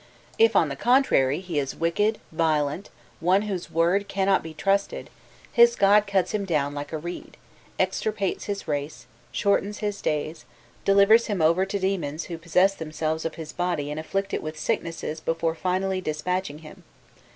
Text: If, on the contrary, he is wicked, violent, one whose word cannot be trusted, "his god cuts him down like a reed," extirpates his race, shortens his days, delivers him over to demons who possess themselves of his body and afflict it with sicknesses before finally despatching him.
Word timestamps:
If, 0.39 0.55
on 0.55 0.69
the 0.69 0.75
contrary, 0.75 1.41
he 1.41 1.59
is 1.59 1.75
wicked, 1.75 2.17
violent, 2.31 2.89
one 3.19 3.43
whose 3.43 3.69
word 3.69 4.07
cannot 4.07 4.41
be 4.41 4.51
trusted, 4.51 5.11
"his 5.53 5.75
god 5.75 6.07
cuts 6.07 6.31
him 6.33 6.43
down 6.43 6.73
like 6.73 6.91
a 6.91 6.97
reed," 6.97 7.37
extirpates 7.77 8.45
his 8.45 8.67
race, 8.67 9.05
shortens 9.31 9.77
his 9.77 10.01
days, 10.01 10.43
delivers 10.85 11.27
him 11.27 11.39
over 11.39 11.67
to 11.67 11.77
demons 11.77 12.23
who 12.23 12.39
possess 12.39 12.73
themselves 12.73 13.25
of 13.25 13.35
his 13.35 13.53
body 13.53 13.91
and 13.91 13.99
afflict 13.99 14.33
it 14.33 14.41
with 14.41 14.57
sicknesses 14.57 15.19
before 15.19 15.53
finally 15.53 16.01
despatching 16.01 16.57
him. 16.65 16.81